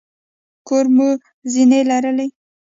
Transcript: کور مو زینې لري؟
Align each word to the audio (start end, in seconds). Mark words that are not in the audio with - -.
کور 0.67 0.85
مو 0.95 1.09
زینې 1.51 1.79
لري؟ 1.89 2.27